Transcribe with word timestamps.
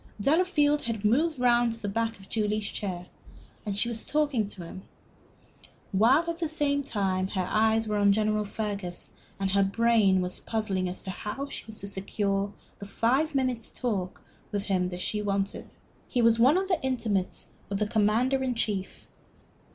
Delafield 0.19 0.81
had 0.81 1.05
moved 1.05 1.39
round 1.39 1.73
to 1.73 1.79
the 1.79 1.87
back 1.87 2.17
of 2.19 2.27
Julie's 2.27 2.71
chair, 2.71 3.05
and 3.67 3.77
she 3.77 3.87
was 3.87 4.03
talking 4.03 4.47
to 4.47 4.63
him, 4.65 4.81
while 5.91 6.23
all 6.23 6.33
the 6.33 6.81
time 6.83 7.27
her 7.27 7.47
eyes 7.47 7.87
were 7.87 7.97
on 7.97 8.11
General 8.11 8.43
Fergus 8.43 9.11
and 9.39 9.51
her 9.51 9.61
brain 9.61 10.19
was 10.19 10.39
puzzling 10.39 10.89
as 10.89 11.03
to 11.03 11.11
how 11.11 11.47
she 11.49 11.67
was 11.67 11.81
to 11.81 11.87
secure 11.87 12.51
the 12.79 12.87
five 12.87 13.35
minutes' 13.35 13.69
talk 13.69 14.23
with 14.51 14.63
him 14.63 14.89
she 14.97 15.21
wanted. 15.21 15.75
He 16.07 16.23
was 16.23 16.39
one 16.39 16.57
of 16.57 16.67
the 16.67 16.83
intimates 16.83 17.45
of 17.69 17.77
the 17.77 17.85
Commander 17.85 18.43
in 18.43 18.55
Chief. 18.55 19.07